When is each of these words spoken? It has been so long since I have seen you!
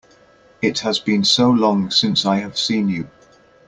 It 0.63 0.79
has 0.79 0.97
been 0.97 1.23
so 1.23 1.51
long 1.51 1.91
since 1.91 2.25
I 2.25 2.37
have 2.37 2.57
seen 2.57 2.89
you! 2.89 3.07